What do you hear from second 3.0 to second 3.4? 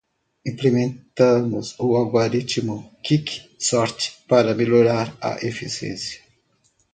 Quick